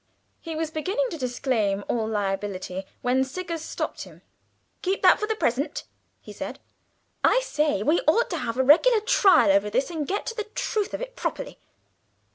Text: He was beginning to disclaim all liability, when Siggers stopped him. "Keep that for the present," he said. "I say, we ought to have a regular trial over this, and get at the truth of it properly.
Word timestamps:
He 0.39 0.55
was 0.55 0.71
beginning 0.71 1.11
to 1.11 1.17
disclaim 1.19 1.85
all 1.87 2.07
liability, 2.07 2.85
when 3.03 3.23
Siggers 3.23 3.61
stopped 3.61 4.01
him. 4.01 4.23
"Keep 4.81 5.03
that 5.03 5.19
for 5.19 5.27
the 5.27 5.35
present," 5.35 5.83
he 6.19 6.33
said. 6.33 6.57
"I 7.23 7.39
say, 7.41 7.83
we 7.83 7.99
ought 8.07 8.31
to 8.31 8.37
have 8.37 8.57
a 8.57 8.63
regular 8.63 9.01
trial 9.01 9.51
over 9.51 9.69
this, 9.69 9.91
and 9.91 10.07
get 10.07 10.31
at 10.31 10.37
the 10.37 10.45
truth 10.55 10.95
of 10.95 11.03
it 11.03 11.15
properly. 11.15 11.59